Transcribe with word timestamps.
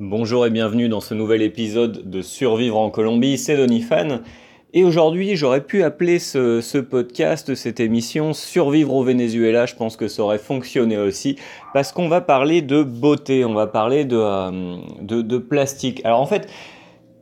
Bonjour 0.00 0.44
et 0.44 0.50
bienvenue 0.50 0.88
dans 0.88 1.00
ce 1.00 1.14
nouvel 1.14 1.40
épisode 1.40 2.10
de 2.10 2.20
Survivre 2.20 2.76
en 2.76 2.90
Colombie, 2.90 3.38
c'est 3.38 3.56
Donifan. 3.56 4.22
Et 4.72 4.82
aujourd'hui, 4.82 5.36
j'aurais 5.36 5.60
pu 5.60 5.84
appeler 5.84 6.18
ce, 6.18 6.78
podcast, 6.80 7.54
cette 7.54 7.78
émission, 7.78 8.32
Survivre 8.32 8.92
au 8.92 9.04
Venezuela. 9.04 9.66
Je 9.66 9.76
pense 9.76 9.96
que 9.96 10.08
ça 10.08 10.24
aurait 10.24 10.38
fonctionné 10.38 10.98
aussi, 10.98 11.36
parce 11.74 11.92
qu'on 11.92 12.08
va 12.08 12.20
parler 12.20 12.60
de 12.60 12.82
beauté, 12.82 13.44
on 13.44 13.54
va 13.54 13.68
parler 13.68 14.04
de, 14.04 14.16
euh, 14.18 15.40
plastique. 15.48 16.00
Alors 16.04 16.20
en 16.20 16.26
fait, 16.26 16.48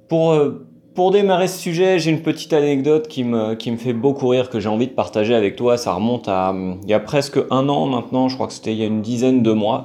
pour, 0.09 0.33
euh, 0.33 0.67
pour 0.95 1.11
démarrer 1.11 1.49
ce 1.49 1.59
sujet, 1.59 1.99
j'ai 1.99 2.11
une 2.11 2.23
petite 2.23 2.55
anecdote 2.55 3.07
qui 3.07 3.23
me, 3.23 3.53
qui 3.53 3.71
me 3.71 3.77
fait 3.77 3.93
beaucoup 3.93 4.29
rire, 4.29 4.49
que 4.49 4.61
j'ai 4.61 4.71
envie 4.71 4.87
de 4.87 4.95
partager 4.95 5.35
avec 5.35 5.57
toi. 5.57 5.77
Ça 5.77 5.93
remonte 5.93 6.27
à 6.27 6.55
il 6.83 6.89
y 6.89 6.95
a 6.95 7.01
presque 7.01 7.39
un 7.51 7.69
an 7.69 7.85
maintenant, 7.85 8.31
je 8.31 8.35
crois 8.37 8.47
que 8.47 8.55
c'était 8.55 8.73
il 8.73 8.79
y 8.79 8.83
a 8.83 8.87
une 8.87 9.03
dizaine 9.03 9.43
de 9.43 9.53
mois 9.53 9.85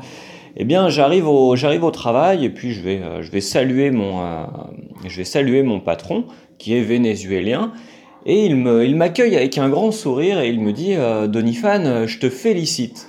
eh 0.60 0.66
bien 0.66 0.90
j'arrive 0.90 1.28
au 1.28 1.92
travail 1.92 2.44
et 2.44 2.50
puis 2.50 2.74
je 2.74 2.82
vais 2.82 3.00
euh, 3.02 3.40
saluer 3.42 3.92
mon 3.92 4.24
euh, 4.24 4.46
je 5.06 5.22
vais 5.22 5.64
mon 5.64 5.80
patron 5.80 6.26
qui 6.58 6.76
est 6.76 6.82
vénézuélien 6.82 7.72
et 8.26 8.46
il 8.46 8.56
me 8.56 8.84
il 8.84 8.96
m'accueille 8.96 9.36
avec 9.36 9.58
un 9.60 9.70
grand 9.70 9.92
sourire 9.92 10.40
et 10.40 10.50
il 10.50 10.60
me 10.60 10.74
dit 10.74 10.96
euh, 10.96 11.28
Donifan 11.28 12.08
je 12.08 12.20
te 12.20 12.30
félicite. 12.30 13.08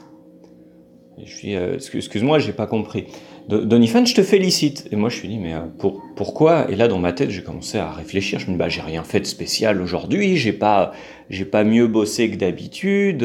Je 1.25 1.35
suis 1.35 1.55
excuse-moi 1.55 2.39
j'ai 2.39 2.53
pas 2.53 2.67
compris. 2.67 3.07
Donifan, 3.49 4.05
je 4.05 4.15
te 4.15 4.23
félicite. 4.23 4.89
Et 4.93 4.97
moi, 4.97 5.09
je 5.09 5.17
suis 5.17 5.29
dit, 5.29 5.39
mais 5.39 5.55
pour, 5.79 6.03
pourquoi? 6.17 6.71
Et 6.71 6.77
là, 6.77 6.87
dans 6.87 6.99
ma 6.99 7.13
tête, 7.13 7.31
j'ai 7.31 7.43
commencé 7.43 7.79
à 7.79 7.91
réfléchir. 7.91 8.39
Je 8.39 8.47
me 8.47 8.53
dis, 8.53 8.59
bah, 8.59 8.69
j'ai 8.69 8.83
rien 8.83 9.05
fait 9.05 9.21
de 9.21 9.27
spécial 9.27 9.81
aujourd'hui. 9.81 10.37
J'ai 10.37 10.53
pas, 10.53 10.93
j'ai 11.31 11.47
pas 11.47 11.65
mieux 11.65 11.87
bossé 11.87 12.31
que 12.31 12.37
d'habitude. 12.37 13.23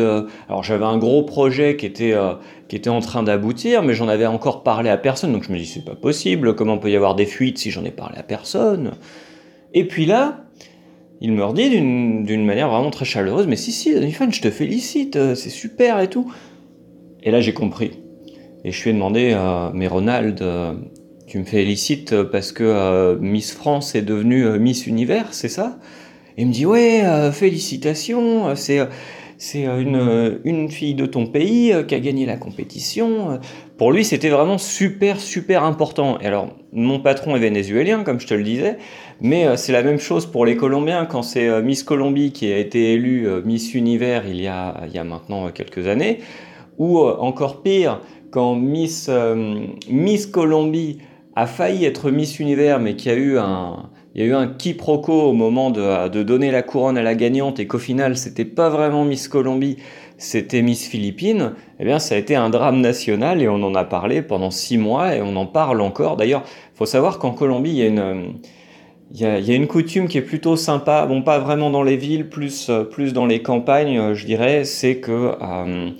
Alors, 0.48 0.64
j'avais 0.64 0.86
un 0.86 0.98
gros 0.98 1.24
projet 1.24 1.76
qui 1.76 1.86
était, 1.86 2.16
qui 2.74 2.78
était 2.78 2.90
en 2.90 3.02
train 3.02 3.22
d'aboutir, 3.22 3.84
mais 3.84 3.94
j'en 3.94 4.08
avais 4.08 4.26
encore 4.26 4.64
parlé 4.64 4.90
à 4.90 4.98
personne, 4.98 5.32
donc 5.32 5.44
je 5.44 5.52
me 5.52 5.60
dis 5.60 5.66
c'est 5.68 5.86
pas 5.86 5.96
possible, 5.96 6.56
comment 6.56 6.80
peut 6.80 6.90
y 6.90 6.96
avoir 6.96 7.14
des 7.14 7.28
fuites 7.28 7.60
si 7.60 7.70
j'en 7.70 7.84
ai 7.84 7.92
parlé 7.92 8.18
à 8.18 8.24
personne? 8.24 8.94
Et 9.76 9.88
puis 9.88 10.08
là, 10.08 10.46
il 11.22 11.34
me 11.34 11.44
redit 11.44 11.70
d'une 11.70 12.46
manière 12.46 12.70
vraiment 12.70 12.90
très 12.90 13.06
chaleureuse, 13.06 13.48
mais 13.48 13.56
si, 13.56 13.72
si, 13.72 13.94
Danifan, 13.94 14.32
je 14.32 14.42
te 14.42 14.50
félicite, 14.50 15.16
euh, 15.16 15.36
c'est 15.36 15.50
super 15.50 16.00
et 16.00 16.10
tout. 16.10 16.32
Et 17.22 17.32
là 17.32 17.42
j'ai 17.42 17.54
compris. 17.54 17.92
Et 18.64 18.72
je 18.72 18.84
lui 18.84 18.92
ai 18.92 18.94
demandé, 18.94 19.34
euh, 19.34 19.70
mais 19.74 19.88
Ronald, 19.88 20.42
euh, 20.42 20.74
tu 21.28 21.40
me 21.40 21.44
félicites 21.44 22.22
parce 22.24 22.52
que 22.52 23.18
Miss 23.20 23.54
France 23.54 23.96
est 23.96 24.02
devenue 24.02 24.60
Miss 24.60 24.88
Univers, 24.88 25.34
c'est 25.34 25.50
ça? 25.50 25.80
Et 26.38 26.44
il 26.44 26.48
me 26.48 26.54
dit, 26.54 26.66
ouais, 26.66 27.04
félicitations, 27.32 28.56
c'est 28.56 28.80
c'est 29.44 29.68
euh, 29.68 29.82
une, 29.82 29.96
euh, 29.98 30.40
une, 30.46 30.70
fille 30.70 30.96
de 30.96 31.06
ton 31.06 31.26
pays 31.26 31.74
euh, 31.74 31.84
qui 31.84 31.96
a 31.96 32.00
gagné 32.00 32.26
la 32.26 32.38
compétition. 32.38 33.40
Pour 33.78 33.92
lui, 33.92 34.06
c'était 34.06 34.30
vraiment 34.30 34.58
super, 34.58 35.20
super 35.20 35.64
important. 35.66 36.18
Et 36.22 36.28
alors, 36.28 36.56
mon 36.72 37.00
patron 37.00 37.36
est 37.36 37.40
vénézuélien, 37.40 38.04
comme 38.04 38.22
je 38.22 38.28
te 38.28 38.34
le 38.34 38.44
disais, 38.44 38.78
mais 39.20 39.58
c'est 39.58 39.74
la 39.74 39.84
même 39.84 40.00
chose 40.00 40.26
pour 40.26 40.46
les 40.46 40.56
Colombiens 40.56 41.06
quand 41.06 41.24
c'est 41.24 41.62
Miss 41.62 41.84
Colombie 41.84 42.32
qui 42.32 42.52
a 42.52 42.58
été 42.58 42.94
élue 42.94 43.28
Miss 43.44 43.74
Univers 43.74 44.24
il 44.28 44.42
y 44.42 44.48
a, 44.48 44.82
il 44.88 44.94
y 44.94 44.98
a 44.98 45.04
maintenant 45.04 45.50
quelques 45.50 45.88
années, 45.88 46.20
ou 46.78 47.00
encore 47.00 47.62
pire, 47.62 48.00
quand 48.34 48.56
Miss, 48.56 49.12
Miss 49.88 50.26
Colombie 50.26 50.98
a 51.36 51.46
failli 51.46 51.86
être 51.86 52.10
Miss 52.10 52.40
Univers, 52.40 52.80
mais 52.80 52.96
qui 52.96 53.12
a 53.12 53.14
eu 53.14 53.38
un, 53.38 53.90
il 54.16 54.22
y 54.22 54.26
a 54.26 54.28
eu 54.28 54.34
un 54.34 54.48
quiproquo 54.48 55.14
au 55.14 55.34
moment 55.34 55.70
de, 55.70 56.24
donner 56.24 56.50
la 56.50 56.64
couronne 56.64 56.98
à 56.98 57.04
la 57.04 57.14
gagnante 57.14 57.60
et 57.60 57.68
qu'au 57.68 57.78
final 57.78 58.18
c'était 58.18 58.46
pas 58.46 58.70
vraiment 58.70 59.06
Miss 59.06 59.28
Colombie, 59.28 59.78
c'était 60.18 60.64
Miss 60.64 60.88
Philippines, 60.88 61.54
eh 61.80 61.86
bien 61.86 62.00
ça 62.00 62.16
a 62.16 62.18
été 62.18 62.36
un 62.36 62.50
drame 62.50 62.82
national 62.82 63.40
et 63.44 63.48
on 63.48 63.62
en 63.62 63.76
a 63.76 63.84
parlé 63.84 64.24
pendant 64.24 64.50
six 64.50 64.80
mois 64.80 65.16
et 65.16 65.22
on 65.22 65.36
en 65.36 65.46
parle 65.46 65.82
encore. 65.82 66.18
D'ailleurs, 66.18 66.44
faut 66.74 66.88
savoir 66.88 67.20
qu'en 67.20 67.32
Colombie 67.32 67.72
il 67.72 67.78
y 67.78 67.84
a 67.84 67.88
une 67.88 68.34
il 69.16 69.22
y, 69.22 69.26
a, 69.26 69.38
il 69.38 69.48
y, 69.48 69.52
a, 69.52 69.56
une 69.56 69.68
coutume 69.68 70.08
qui 70.08 70.18
est 70.18 70.24
plutôt 70.24 70.56
sympa, 70.56 71.06
bon 71.06 71.22
pas 71.22 71.38
vraiment 71.38 71.70
dans 71.70 71.84
les 71.84 71.98
villes, 71.98 72.30
plus, 72.30 72.72
plus 72.90 73.14
dans 73.14 73.28
les 73.28 73.44
campagnes, 73.44 74.16
je 74.16 74.26
dirais, 74.26 74.64
c'est 74.64 74.96
que 74.96 75.34
euh, 75.40 75.92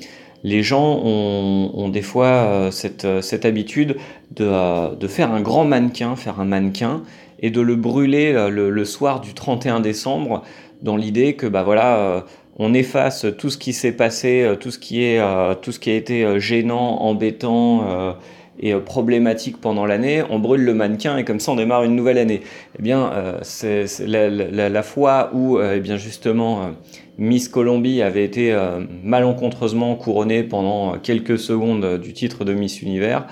les 0.44 0.64
gens 0.64 1.00
ont, 1.04 1.90
des 1.90 2.02
fois 2.02 2.26
euh, 2.26 2.72
cette, 2.72 3.08
cette 3.22 3.46
habitude 3.46 3.98
de, 4.32 4.46
euh, 4.46 4.96
de 4.96 5.08
faire 5.08 5.32
un 5.32 5.42
grand 5.42 5.66
mannequin, 5.66 6.16
faire 6.16 6.40
un 6.40 6.46
mannequin, 6.46 7.04
et 7.44 7.52
de 7.52 7.62
le 7.62 7.76
brûler 7.76 8.34
euh, 8.34 8.50
le, 8.50 8.86
soir 8.86 9.20
du 9.20 9.36
31 9.36 9.82
décembre 9.82 10.44
dans 10.82 10.96
l'idée 10.96 11.36
que 11.36 11.46
bah 11.46 11.62
voilà 11.62 11.98
euh, 11.98 12.22
on 12.58 12.74
efface 12.74 13.26
tout 13.38 13.50
ce 13.50 13.58
qui 13.58 13.74
s'est 13.74 13.92
passé, 13.92 14.42
euh, 14.42 14.56
tout 14.56 14.72
ce 14.72 14.80
qui 14.80 15.04
est 15.04 15.22
tout 15.62 15.72
ce 15.72 15.80
qui 15.80 15.92
a 15.92 15.96
été 15.96 16.40
gênant, 16.40 17.02
embêtant 17.02 18.16
et 18.60 18.74
problématique 18.76 19.60
pendant 19.60 19.86
l'année, 19.86 20.24
on 20.30 20.40
brûle 20.40 20.64
le 20.64 20.74
mannequin 20.74 21.18
et 21.18 21.24
comme 21.24 21.40
ça 21.40 21.52
on 21.52 21.56
démarre 21.56 21.84
une 21.84 21.96
nouvelle 21.96 22.18
année. 22.18 22.42
Eh 22.78 22.82
bien, 22.82 23.12
c'est 23.42 23.86
la, 24.06 24.84
fois 24.84 25.32
où, 25.34 25.60
eh 25.60 25.80
bien 25.80 25.98
justement, 25.98 26.72
Miss 27.18 27.50
Colombie 27.50 28.02
avait 28.02 28.24
été 28.24 28.56
malencontreusement 29.04 29.96
couronnée 29.96 30.44
pendant 30.44 30.98
quelques 31.00 31.40
secondes 31.40 32.00
du 32.00 32.14
titre 32.14 32.46
de 32.46 32.54
Miss 32.54 32.82
Univers. 32.82 33.26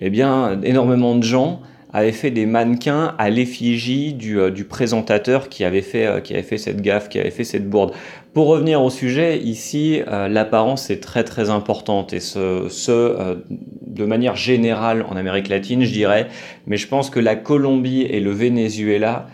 Eh 0.00 0.10
bien, 0.10 0.60
énormément 0.62 1.14
de 1.14 1.22
gens 1.22 1.60
avait 1.94 2.12
fait 2.12 2.32
des 2.32 2.44
mannequins 2.44 3.14
à 3.18 3.30
l'effigie 3.30 4.12
du, 4.12 4.40
euh, 4.40 4.50
présentateur 4.68 5.48
qui 5.48 5.64
avait, 5.64 5.80
fait, 5.80 6.06
euh, 6.06 6.20
qui 6.20 6.34
avait 6.34 6.42
fait 6.42 6.58
cette 6.58 6.82
gaffe, 6.82 7.08
qui 7.08 7.20
avait 7.20 7.30
fait 7.30 7.44
cette 7.44 7.70
bourde. 7.70 7.92
Pour 8.32 8.48
revenir 8.48 8.82
au 8.82 8.90
sujet, 8.90 9.38
ici, 9.38 10.02
euh, 10.08 10.26
l'apparence 10.26 10.90
est 10.90 11.00
très 11.00 11.22
très 11.22 11.50
importante 11.50 12.12
et 12.12 12.18
ce, 12.18 13.38
de 13.86 14.04
manière 14.04 14.34
générale 14.34 15.06
en 15.08 15.14
Amérique 15.16 15.48
latine, 15.48 15.84
je 15.84 15.92
dirais, 15.92 16.26
mais 16.66 16.76
je 16.76 16.88
pense 16.88 17.10
que 17.10 17.20
la 17.20 17.36
Colombie 17.36 18.02
et 18.02 18.18
le 18.18 18.32
Venezuela 18.32 19.28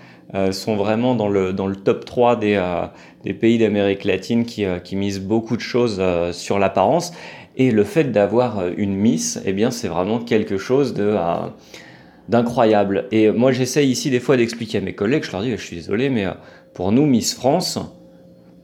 sont 0.52 0.76
vraiment 0.76 1.16
dans 1.16 1.28
le, 1.28 1.52
top 1.74 2.04
3 2.04 2.36
des, 2.36 2.60
pays 3.40 3.58
d'Amérique 3.58 4.04
latine 4.04 4.44
qui, 4.44 4.64
qui 4.84 4.94
misent 4.94 5.20
beaucoup 5.20 5.56
de 5.56 5.62
choses 5.62 6.00
sur 6.30 6.60
l'apparence. 6.60 7.12
Et 7.56 7.72
le 7.72 7.82
fait 7.82 8.12
d'avoir 8.12 8.62
une 8.76 8.94
Miss, 8.94 9.40
eh 9.44 9.52
bien, 9.52 9.72
c'est 9.72 9.88
vraiment 9.88 10.20
quelque 10.20 10.56
chose 10.56 10.94
de 10.94 11.16
d'incroyable. 12.30 13.06
Et 13.10 13.30
moi, 13.30 13.50
j'essaye 13.50 13.90
ici 13.90 14.08
des 14.08 14.20
fois 14.20 14.36
d'expliquer 14.36 14.78
à 14.78 14.80
mes 14.80 14.94
collègues, 14.94 15.24
je 15.24 15.32
leur 15.32 15.42
dis, 15.42 15.50
je 15.50 15.56
suis 15.56 15.76
désolé, 15.76 16.10
mais 16.10 16.26
euh, 16.26 16.30
pour 16.74 16.92
nous, 16.92 17.04
Miss 17.04 17.34
France, 17.34 17.78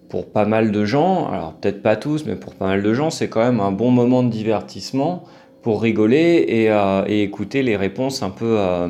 pour 0.08 0.30
pas 0.30 0.44
mal 0.44 0.70
de 0.70 0.84
gens, 0.84 1.28
alors 1.28 1.52
peut-être 1.54 1.82
pas 1.82 1.96
tous, 1.96 2.26
mais 2.26 2.36
pour 2.36 2.54
pas 2.54 2.66
mal 2.66 2.82
de 2.82 2.94
gens, 2.94 3.10
c'est 3.10 3.28
quand 3.28 3.40
même 3.40 3.58
un 3.58 3.72
bon 3.72 3.90
moment 3.90 4.22
de 4.22 4.30
divertissement 4.30 5.24
pour 5.62 5.82
rigoler 5.82 6.44
et, 6.46 6.70
euh, 6.70 7.04
écouter 7.06 7.64
les 7.64 7.76
réponses 7.76 8.22
un 8.22 8.30
peu, 8.30 8.56
euh, 8.56 8.86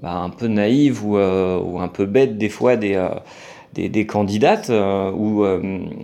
bah, 0.00 0.14
un 0.14 0.30
peu 0.30 0.46
naïves 0.46 1.04
ou, 1.04 1.18
un 1.18 1.88
peu 1.88 2.06
bêtes 2.06 2.38
des 2.38 2.48
fois 2.48 2.76
des, 2.76 2.98
des, 3.74 4.06
candidates, 4.06 4.70
ou 4.70 5.44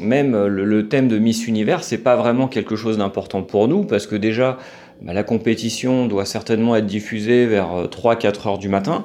même 0.03 0.32
le, 0.47 0.64
le, 0.66 0.88
thème 0.88 1.09
de 1.09 1.19
Miss 1.19 1.47
Univers, 1.47 1.82
c'est 1.82 2.03
pas 2.03 2.16
vraiment 2.16 2.48
quelque 2.48 2.76
chose 2.76 2.98
d'important 2.98 3.43
pour 3.43 3.66
nous, 3.66 3.84
parce 3.84 4.06
que 4.06 4.16
déjà, 4.16 4.59
la 5.12 5.22
compétition 5.22 6.06
doit 6.06 6.25
certainement 6.25 6.76
être 6.76 6.87
diffusée 6.87 7.47
vers 7.47 7.88
3-4 7.88 8.26
euh, 8.26 8.48
heures 8.48 8.59
du 8.59 8.69
matin. 8.69 9.04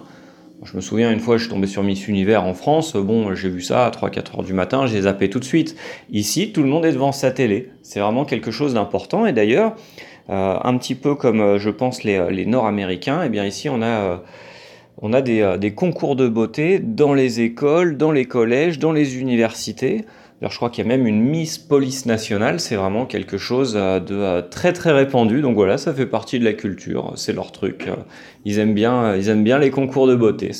Je 0.63 0.75
me 0.75 0.81
souviens 0.81 1.11
une 1.11 1.19
fois, 1.19 1.37
je 1.37 1.43
suis 1.43 1.51
tombé 1.51 1.67
sur 1.67 1.83
Miss 1.83 2.07
Univers 2.07 2.43
en 2.43 2.53
France. 2.53 2.95
Bon, 2.95 3.33
j'ai 3.33 3.49
vu 3.49 3.61
ça 3.61 3.85
à 3.85 3.91
3-4 3.91 4.37
heures 4.37 4.43
du 4.43 4.53
matin, 4.53 4.87
j'ai 4.87 5.01
zappé 5.01 5.29
tout 5.29 5.39
de 5.39 5.45
suite. 5.45 5.75
Ici, 6.11 6.51
tout 6.51 6.63
le 6.63 6.69
monde 6.69 6.85
est 6.85 6.91
devant 6.91 7.11
sa 7.11 7.31
télé. 7.31 7.69
C'est 7.81 7.99
vraiment 8.01 8.25
quelque 8.25 8.51
chose 8.51 8.73
d'important. 8.73 9.25
Et 9.25 9.31
d'ailleurs, 9.31 9.75
euh, 10.29 10.57
un 10.61 10.77
petit 10.77 10.95
peu 10.95 11.15
comme 11.15 11.39
euh, 11.39 11.59
je 11.59 11.69
pense 11.69 12.03
les, 12.03 12.45
Nord-Américains, 12.45 13.21
eh 13.25 13.29
bien 13.29 13.45
ici, 13.45 13.69
on 13.69 13.81
a, 13.81 15.21
des 15.21 15.73
concours 15.73 16.17
de 16.17 16.27
beauté 16.27 16.79
dans 16.79 17.13
les 17.13 17.39
écoles, 17.39 17.95
dans 17.95 18.11
les 18.11 18.25
collèges, 18.25 18.79
dans 18.79 18.91
les 18.91 19.17
universités 19.17 20.05
je 20.47 20.55
crois 20.55 20.69
qu'il 20.69 20.85
y 20.85 20.87
a 20.87 20.89
même 20.89 21.05
une 21.05 21.21
Miss 21.21 21.57
Police 21.57 22.05
Nationale, 22.05 22.61
c'est 22.61 22.77
vraiment 22.77 23.05
quelque 23.05 23.37
chose 23.37 23.73
euh, 23.75 23.99
de 23.99 24.15
euh, 24.15 24.41
très 24.41 24.71
très 24.71 24.93
répandu. 24.93 25.41
Donc 25.41 25.55
voilà, 25.55 25.77
ça 25.77 25.93
fait 25.93 26.05
partie 26.05 26.39
de 26.39 26.45
la 26.45 26.53
culture, 26.53 27.11
c'est 27.15 27.33
leur 27.33 27.51
truc. 27.51 27.87
Euh, 27.87 27.95
ils 28.45 28.57
aiment 28.59 28.73
bien, 28.73 29.15
ils 29.17 29.27
aiment 29.27 29.43
bien 29.43 29.57
les 29.59 29.69
concours 29.69 30.07
de 30.07 30.15
beauté. 30.15 30.51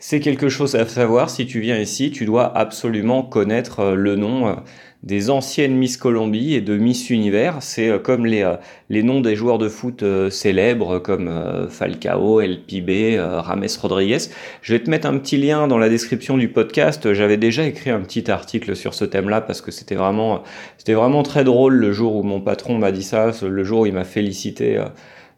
C'est 0.00 0.20
quelque 0.20 0.50
chose 0.50 0.74
à 0.74 0.86
savoir. 0.86 1.30
Si 1.30 1.46
tu 1.46 1.60
viens 1.60 1.78
ici, 1.78 2.10
tu 2.10 2.26
dois 2.26 2.54
absolument 2.54 3.22
connaître 3.22 3.92
le 3.92 4.14
nom 4.14 4.56
des 5.04 5.30
anciennes 5.30 5.76
Miss 5.76 5.96
Colombie 5.96 6.54
et 6.54 6.60
de 6.60 6.76
Miss 6.76 7.10
Univers. 7.10 7.62
C'est 7.62 7.88
euh, 7.88 7.98
comme 7.98 8.26
les, 8.26 8.42
euh, 8.42 8.56
les 8.88 9.02
noms 9.02 9.20
des 9.20 9.36
joueurs 9.36 9.58
de 9.58 9.68
foot 9.68 10.02
euh, 10.02 10.28
célèbres 10.28 10.98
comme 10.98 11.68
Falcao, 11.70 12.40
El 12.40 12.60
Pibe, 12.62 13.20
Rames 13.20 13.66
Rodriguez. 13.80 14.18
Je 14.62 14.72
vais 14.74 14.80
te 14.80 14.90
mettre 14.90 15.06
un 15.06 15.18
petit 15.18 15.36
lien 15.36 15.68
dans 15.68 15.78
la 15.78 15.88
description 15.88 16.36
du 16.36 16.48
podcast. 16.48 17.12
J'avais 17.12 17.36
déjà 17.36 17.64
écrit 17.64 17.90
un 17.90 18.00
petit 18.00 18.30
article 18.30 18.74
sur 18.74 18.94
ce 18.94 19.04
thème-là 19.04 19.40
parce 19.40 19.60
que 19.60 19.70
c'était 19.70 19.94
vraiment, 19.94 20.42
c'était 20.76 20.94
vraiment 20.94 21.22
très 21.22 21.44
drôle 21.44 21.74
le 21.74 21.92
jour 21.92 22.16
où 22.16 22.22
mon 22.22 22.40
patron 22.40 22.78
m'a 22.78 22.92
dit 22.92 23.02
ça, 23.02 23.30
le 23.42 23.64
jour 23.64 23.80
où 23.80 23.86
il 23.86 23.92
m'a 23.92 24.04
félicité 24.04 24.82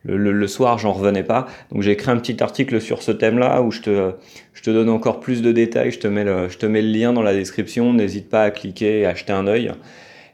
le, 0.05 0.47
soir, 0.47 0.79
j'en 0.79 0.93
revenais 0.93 1.23
pas. 1.23 1.47
Donc 1.73 1.82
j'ai 1.82 1.93
écrit 1.93 2.11
un 2.11 2.17
petit 2.17 2.43
article 2.43 2.81
sur 2.81 3.02
ce 3.02 3.12
thème-là 3.12 3.62
où 3.62 3.70
je 3.70 3.81
te, 3.81 4.70
donne 4.70 4.88
encore 4.88 5.20
plus 5.20 5.43
de 5.43 5.52
détails. 5.52 5.91
Je 5.91 5.99
te 5.99 6.06
mets 6.06 6.25
le, 6.25 6.49
lien 6.81 7.12
dans 7.12 7.23
la 7.23 7.35
description. 7.35 7.93
N'hésite 7.93 8.29
pas 8.29 8.44
à 8.44 8.50
cliquer 8.50 9.00
et 9.00 9.06
acheter 9.06 9.32
un 9.32 9.47
œil. 9.47 9.73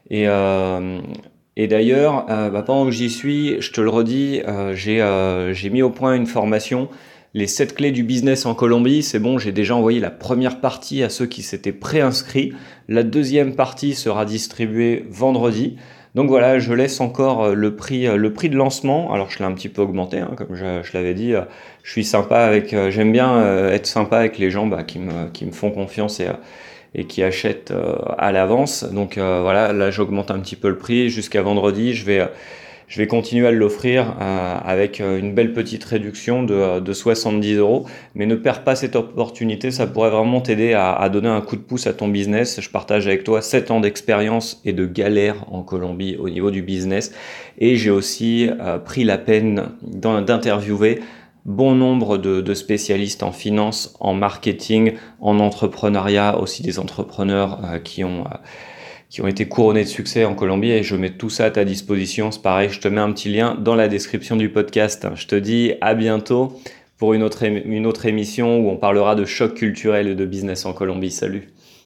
Et, 0.09 0.27
euh, 0.27 0.99
d'ailleurs, 1.57 2.25
bah, 2.27 2.63
pendant 2.65 2.85
que 2.85 2.91
j'y 2.91 3.09
suis, 3.09 3.61
je 3.61 3.71
te 3.71 3.81
le 3.81 3.89
redis, 3.89 4.41
j'ai 4.73 5.69
mis 5.69 5.81
au 5.81 5.89
point 5.89 6.15
une 6.15 6.27
formation 6.27 6.89
les 7.37 7.45
7 7.45 7.75
clés 7.75 7.91
du 7.91 8.03
business 8.03 8.47
en 8.47 8.55
Colombie, 8.55 9.03
c'est 9.03 9.19
bon, 9.19 9.37
j'ai 9.37 9.51
déjà 9.51 9.75
envoyé 9.75 9.99
la 9.99 10.09
première 10.09 10.59
partie 10.59 11.03
à 11.03 11.09
ceux 11.09 11.27
qui 11.27 11.43
s'étaient 11.43 11.71
préinscrits. 11.71 12.53
La 12.87 13.03
deuxième 13.03 13.53
partie 13.53 13.93
sera 13.93 14.25
distribuée 14.25 15.05
vendredi. 15.09 15.75
Donc 16.15 16.29
voilà, 16.29 16.59
je 16.59 16.73
laisse 16.73 16.99
encore 17.01 17.43
euh, 17.45 17.53
le 17.53 17.75
prix, 17.75 18.07
euh, 18.07 18.15
le 18.15 18.33
prix 18.33 18.49
de 18.49 18.55
lancement. 18.55 19.13
Alors 19.13 19.29
je 19.29 19.39
l'ai 19.39 19.45
un 19.45 19.53
petit 19.53 19.69
peu 19.69 19.81
augmenté, 19.81 20.19
hein, 20.19 20.31
comme 20.37 20.55
je, 20.55 20.65
l'avais 20.93 21.13
dit. 21.13 21.33
Euh, 21.33 21.41
je 21.83 21.91
suis 21.91 22.03
sympa 22.03 22.39
avec, 22.39 22.75
j'aime 22.89 23.13
bien 23.13 23.69
être 23.71 23.85
sympa 23.85 24.17
avec 24.17 24.37
les 24.37 24.49
gens 24.51 24.67
bah, 24.67 24.83
qui, 24.83 24.99
me, 24.99 25.29
qui 25.31 25.45
me 25.45 25.51
font 25.51 25.71
confiance 25.71 26.19
et, 26.19 26.27
et 26.95 27.05
qui 27.05 27.23
achètent 27.23 27.73
à 28.17 28.33
l'avance. 28.33 28.83
Donc 28.83 29.17
voilà, 29.17 29.71
là 29.71 29.89
j'augmente 29.89 30.29
un 30.29 30.39
petit 30.39 30.57
peu 30.57 30.67
le 30.67 30.77
prix 30.77 31.09
jusqu'à 31.09 31.41
vendredi. 31.41 31.93
Je 31.93 32.03
vais 32.03 32.27
je 32.87 32.99
vais 32.99 33.07
continuer 33.07 33.45
à 33.45 33.51
l'offrir 33.51 34.15
euh, 34.21 34.57
avec 34.63 35.01
euh, 35.01 35.19
une 35.19 35.33
belle 35.33 35.51
petite 35.51 35.83
réduction 35.83 36.43
de, 36.43 36.79
de, 36.79 36.93
70 36.93 37.55
euros. 37.55 37.85
Mais 38.15 38.25
ne 38.25 38.35
perds 38.35 38.63
pas 38.63 38.75
cette 38.75 38.95
opportunité, 38.95 39.71
ça 39.71 39.87
pourrait 39.87 40.09
vraiment 40.09 40.39
t'aider 40.39 40.73
à, 40.73 41.07
donner 41.09 41.27
un 41.27 41.41
coup 41.41 41.57
de 41.57 41.61
pouce 41.61 41.85
à 41.85 41.93
ton 41.93 42.07
business. 42.07 42.61
Je 42.61 42.69
partage 42.69 43.05
avec 43.05 43.25
toi 43.25 43.41
7 43.41 43.71
ans 43.71 43.81
d'expérience 43.81 44.61
et 44.63 44.71
de 44.71 44.85
galère 44.85 45.45
en 45.51 45.63
Colombie 45.63 46.15
au 46.17 46.29
niveau 46.29 46.49
du 46.49 46.61
business. 46.61 47.11
Et 47.59 47.75
j'ai 47.75 47.91
aussi 47.91 48.49
euh, 48.61 48.77
pris 48.77 49.03
la 49.03 49.17
peine 49.17 49.69
d'interviewer 49.81 51.01
bon 51.43 51.75
nombre 51.75 52.17
de, 52.17 52.41
de, 52.41 52.53
spécialistes 52.53 53.23
en 53.23 53.31
finance, 53.31 53.95
en 53.99 54.13
marketing, 54.13 54.93
en 55.19 55.39
entrepreneuriat, 55.39 56.39
aussi 56.39 56.61
des 56.61 56.77
entrepreneurs 56.77 57.59
qui 57.85 58.03
ont 58.03 58.25
qui 59.09 59.21
ont 59.21 59.27
été 59.27 59.47
couronnés 59.47 59.83
de 59.83 59.89
succès 59.89 60.25
en 60.25 60.35
Colombie 60.35 60.71
et 60.71 60.83
je 60.83 60.95
mets 60.95 61.11
tout 61.11 61.29
ça 61.29 61.45
à 61.45 61.51
ta 61.51 61.65
disposition. 61.65 62.31
C'est 62.31 62.41
pareil, 62.41 62.69
je 62.69 62.79
te 62.79 62.87
mets 62.87 63.01
un 63.01 63.11
petit 63.11 63.29
lien 63.29 63.55
dans 63.55 63.75
la 63.75 63.87
description 63.87 64.35
du 64.35 64.49
podcast. 64.49 65.07
Je 65.15 65.27
te 65.27 65.35
dis 65.35 65.73
à 65.81 65.93
bientôt 65.93 66.59
pour 66.97 67.13
une 67.13 67.23
autre, 67.23 67.43
une 67.43 67.85
autre 67.85 68.05
émission 68.05 68.59
où 68.59 68.69
on 68.69 68.77
parlera 68.77 69.15
de 69.15 69.25
choc 69.25 69.53
culturel 69.53 70.07
et 70.07 70.15
de 70.15 70.25
business 70.25 70.65
en 70.65 70.73
Colombie. 70.73 71.11
Salut 71.11 71.49